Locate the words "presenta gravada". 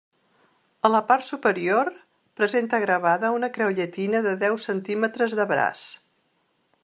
2.41-3.31